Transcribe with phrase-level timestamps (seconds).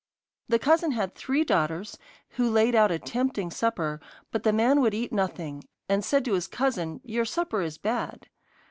[0.49, 1.99] The cousin had three daughters,
[2.29, 6.33] who laid out a tempting supper, but the man would eat nothing, and said to
[6.33, 8.25] his cousin, 'Your supper is bad.